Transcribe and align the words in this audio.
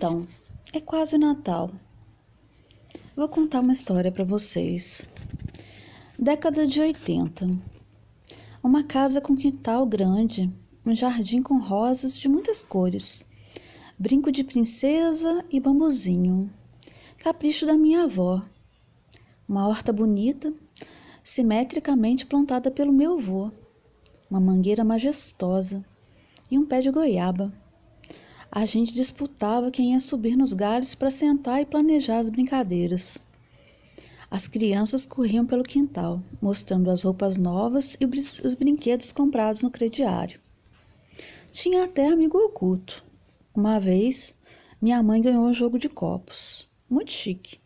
Então, 0.00 0.26
é 0.72 0.80
quase 0.80 1.18
Natal. 1.18 1.70
Vou 3.14 3.28
contar 3.28 3.60
uma 3.60 3.74
história 3.74 4.10
para 4.10 4.24
vocês. 4.24 5.06
Década 6.18 6.66
de 6.66 6.80
80. 6.80 7.46
Uma 8.62 8.82
casa 8.82 9.20
com 9.20 9.36
quintal 9.36 9.84
grande, 9.84 10.50
um 10.86 10.94
jardim 10.94 11.42
com 11.42 11.58
rosas 11.58 12.18
de 12.18 12.30
muitas 12.30 12.64
cores, 12.64 13.26
brinco 13.98 14.32
de 14.32 14.42
princesa 14.42 15.44
e 15.50 15.60
bambuzinho. 15.60 16.50
Capricho 17.18 17.66
da 17.66 17.76
minha 17.76 18.04
avó. 18.04 18.42
Uma 19.46 19.68
horta 19.68 19.92
bonita, 19.92 20.50
simetricamente 21.22 22.24
plantada 22.24 22.70
pelo 22.70 22.90
meu 22.90 23.18
avô. 23.18 23.52
Uma 24.30 24.40
mangueira 24.40 24.82
majestosa 24.82 25.84
e 26.50 26.56
um 26.56 26.64
pé 26.64 26.80
de 26.80 26.90
goiaba 26.90 27.52
a 28.52 28.66
gente 28.66 28.92
disputava 28.92 29.70
quem 29.70 29.92
ia 29.92 30.00
subir 30.00 30.36
nos 30.36 30.52
galhos 30.52 30.96
para 30.96 31.10
sentar 31.10 31.60
e 31.60 31.66
planejar 31.66 32.18
as 32.18 32.28
brincadeiras. 32.28 33.18
As 34.28 34.48
crianças 34.48 35.06
corriam 35.06 35.46
pelo 35.46 35.62
quintal, 35.62 36.20
mostrando 36.42 36.90
as 36.90 37.04
roupas 37.04 37.36
novas 37.36 37.96
e 38.00 38.04
os 38.04 38.54
brinquedos 38.54 39.12
comprados 39.12 39.62
no 39.62 39.70
crediário. 39.70 40.40
Tinha 41.52 41.84
até 41.84 42.08
amigo 42.08 42.38
oculto. 42.38 43.04
Uma 43.54 43.78
vez, 43.78 44.34
minha 44.82 45.00
mãe 45.02 45.22
ganhou 45.22 45.44
um 45.44 45.54
jogo 45.54 45.78
de 45.78 45.88
copos. 45.88 46.68
Muito 46.88 47.12
chique. 47.12 47.58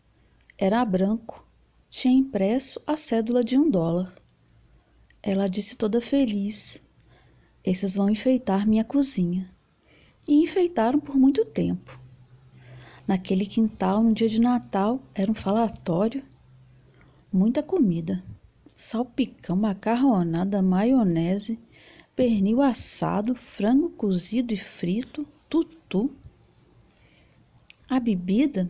Era 0.57 0.85
branco. 0.85 1.47
Tinha 1.89 2.13
impresso 2.13 2.79
a 2.85 2.95
cédula 2.95 3.43
de 3.43 3.57
um 3.57 3.69
dólar. 3.69 4.13
Ela 5.21 5.47
disse 5.47 5.75
toda 5.77 6.01
feliz: 6.01 6.83
Esses 7.63 7.95
vão 7.95 8.09
enfeitar 8.09 8.67
minha 8.67 8.83
cozinha 8.83 9.54
e 10.27 10.41
enfeitaram 10.41 10.99
por 10.99 11.15
muito 11.15 11.45
tempo. 11.45 11.99
Naquele 13.07 13.45
quintal, 13.45 14.01
no 14.01 14.13
dia 14.13 14.27
de 14.27 14.41
Natal, 14.41 14.99
era 15.13 15.31
um 15.31 15.35
falatório. 15.35 16.23
Muita 17.31 17.61
comida: 17.61 18.23
salpicão, 18.73 19.55
macarronada, 19.55 20.61
maionese, 20.61 21.59
pernil 22.15 22.61
assado, 22.61 23.35
frango 23.35 23.89
cozido 23.89 24.53
e 24.53 24.57
frito, 24.57 25.27
tutu. 25.49 26.09
A 27.87 27.99
bebida 27.99 28.67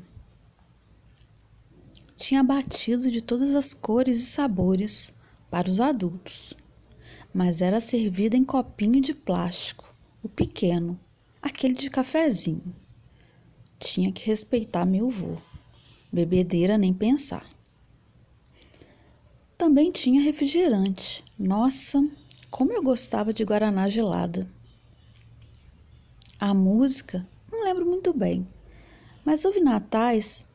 tinha 2.16 2.44
batido 2.44 3.10
de 3.10 3.22
todas 3.22 3.56
as 3.56 3.74
cores 3.74 4.20
e 4.20 4.26
sabores 4.26 5.14
para 5.50 5.70
os 5.70 5.80
adultos, 5.80 6.54
mas 7.34 7.62
era 7.62 7.80
servida 7.80 8.36
em 8.36 8.44
copinho 8.44 9.00
de 9.00 9.14
plástico, 9.14 9.94
o 10.24 10.28
pequeno, 10.28 11.00
aquele 11.46 11.76
de 11.76 11.92
cafezinho. 11.92 12.76
Tinha 13.78 14.12
que 14.12 14.26
respeitar 14.26 14.84
meu 14.84 15.08
vô. 15.08 15.36
Bebedeira 16.12 16.76
nem 16.76 16.92
pensar. 16.92 17.48
Também 19.56 19.92
tinha 19.92 20.22
refrigerante. 20.22 21.24
Nossa, 21.38 22.04
como 22.50 22.74
eu 22.74 22.82
gostava 22.82 23.32
de 23.32 23.46
guaraná 23.46 23.88
gelada. 23.88 24.48
A 26.40 26.52
música, 26.52 27.24
não 27.52 27.64
lembro 27.64 27.86
muito 27.86 28.12
bem, 28.12 28.48
mas 29.24 29.46
houve 29.46 29.60
natais 29.60 30.48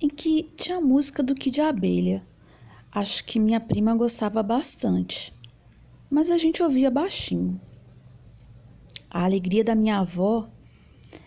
em 0.00 0.08
que 0.08 0.42
tinha 0.56 0.80
música 0.80 1.22
do 1.22 1.34
que 1.34 1.48
de 1.48 1.60
abelha. 1.60 2.20
Acho 2.90 3.24
que 3.24 3.38
minha 3.38 3.60
prima 3.60 3.94
gostava 3.94 4.42
bastante, 4.42 5.32
mas 6.10 6.28
a 6.28 6.36
gente 6.36 6.60
ouvia 6.60 6.90
baixinho. 6.90 7.60
A 9.10 9.24
alegria 9.24 9.64
da 9.64 9.74
minha 9.74 9.98
avó 9.98 10.48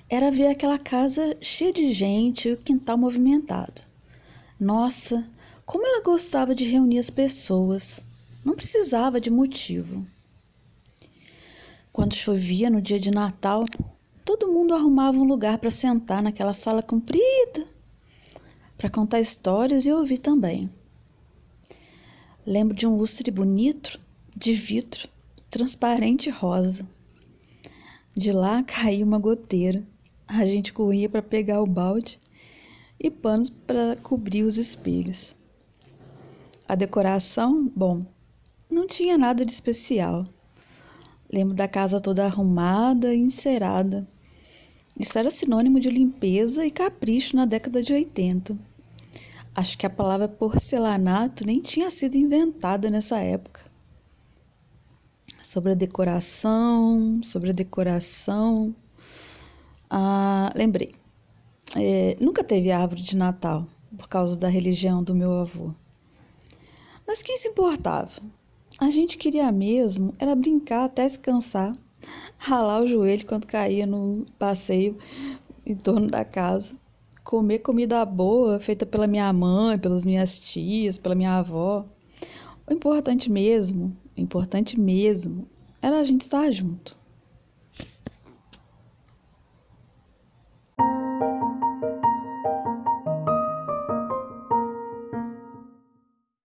era 0.07 0.29
ver 0.29 0.47
aquela 0.47 0.77
casa 0.77 1.35
cheia 1.41 1.73
de 1.73 1.91
gente 1.91 2.47
e 2.47 2.53
o 2.53 2.57
quintal 2.57 2.97
movimentado. 2.97 3.81
Nossa, 4.59 5.27
como 5.65 5.87
ela 5.87 6.03
gostava 6.03 6.53
de 6.53 6.65
reunir 6.65 6.99
as 6.99 7.09
pessoas. 7.09 8.03
Não 8.43 8.55
precisava 8.55 9.21
de 9.21 9.29
motivo. 9.29 10.05
Quando 11.93 12.13
chovia 12.13 12.69
no 12.69 12.81
dia 12.81 12.99
de 12.99 13.09
Natal, 13.09 13.65
todo 14.25 14.51
mundo 14.51 14.73
arrumava 14.73 15.17
um 15.17 15.23
lugar 15.23 15.57
para 15.57 15.71
sentar 15.71 16.21
naquela 16.21 16.53
sala 16.53 16.83
comprida, 16.83 17.65
para 18.77 18.89
contar 18.89 19.19
histórias 19.19 19.85
e 19.85 19.91
ouvir 19.91 20.17
também. 20.17 20.69
Lembro 22.45 22.75
de 22.75 22.85
um 22.85 22.95
lustre 22.95 23.31
bonito, 23.31 23.99
de 24.35 24.53
vidro, 24.53 25.07
transparente 25.49 26.29
rosa. 26.29 26.87
De 28.15 28.33
lá 28.33 28.61
caiu 28.61 29.07
uma 29.07 29.17
goteira. 29.17 29.81
A 30.27 30.45
gente 30.45 30.73
corria 30.73 31.07
para 31.07 31.21
pegar 31.21 31.61
o 31.61 31.65
balde 31.65 32.19
e 32.99 33.09
panos 33.09 33.49
para 33.49 33.95
cobrir 34.03 34.43
os 34.43 34.57
espelhos. 34.57 35.33
A 36.67 36.75
decoração, 36.75 37.71
bom, 37.73 38.05
não 38.69 38.85
tinha 38.85 39.17
nada 39.17 39.45
de 39.45 39.51
especial. 39.53 40.25
Lembro 41.31 41.55
da 41.55 41.69
casa 41.69 42.01
toda 42.01 42.25
arrumada 42.25 43.15
e 43.15 43.19
encerada. 43.19 44.05
Isso 44.99 45.17
era 45.17 45.31
sinônimo 45.31 45.79
de 45.79 45.89
limpeza 45.89 46.65
e 46.65 46.69
capricho 46.69 47.37
na 47.37 47.45
década 47.45 47.81
de 47.81 47.93
80. 47.93 48.57
Acho 49.55 49.77
que 49.77 49.85
a 49.85 49.89
palavra 49.89 50.27
porcelanato 50.27 51.45
nem 51.45 51.61
tinha 51.61 51.89
sido 51.89 52.15
inventada 52.15 52.89
nessa 52.89 53.19
época 53.19 53.70
sobre 55.41 55.71
a 55.71 55.75
decoração, 55.75 57.21
sobre 57.23 57.49
a 57.49 57.53
decoração. 57.53 58.75
Ah, 59.89 60.51
lembrei, 60.55 60.89
é, 61.75 62.15
nunca 62.19 62.43
teve 62.43 62.71
árvore 62.71 63.01
de 63.01 63.15
Natal 63.15 63.65
por 63.97 64.07
causa 64.07 64.37
da 64.37 64.47
religião 64.47 65.03
do 65.03 65.15
meu 65.15 65.31
avô. 65.33 65.73
Mas 67.05 67.21
quem 67.21 67.37
se 67.37 67.49
importava? 67.49 68.21
A 68.79 68.89
gente 68.89 69.17
queria 69.17 69.51
mesmo 69.51 70.13
era 70.17 70.33
brincar 70.33 70.85
até 70.85 71.07
se 71.07 71.19
cansar, 71.19 71.73
ralar 72.37 72.81
o 72.81 72.87
joelho 72.87 73.25
quando 73.25 73.45
caía 73.45 73.85
no 73.85 74.25
passeio 74.39 74.97
em 75.65 75.75
torno 75.75 76.07
da 76.07 76.25
casa, 76.25 76.73
comer 77.23 77.59
comida 77.59 78.03
boa 78.05 78.59
feita 78.59 78.85
pela 78.85 79.07
minha 79.07 79.31
mãe, 79.31 79.77
pelas 79.77 80.03
minhas 80.03 80.39
tias, 80.39 80.97
pela 80.97 81.15
minha 81.15 81.37
avó. 81.37 81.85
O 82.67 82.73
importante 82.73 83.31
mesmo, 83.31 83.95
o 84.17 84.21
importante 84.21 84.79
mesmo, 84.79 85.47
era 85.81 85.99
a 85.99 86.03
gente 86.03 86.21
estar 86.21 86.51
junto. 86.51 87.00